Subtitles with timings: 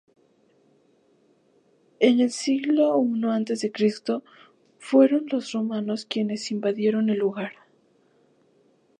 [1.99, 3.55] En el siglo I a.
[3.55, 3.69] C.
[4.79, 7.51] fueron los romanos quienes invadieron el lugar.